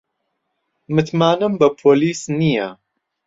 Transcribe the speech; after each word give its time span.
متمانەم 0.95 1.53
بە 1.59 1.67
پۆلیس 1.79 2.21
نییە. 2.39 2.67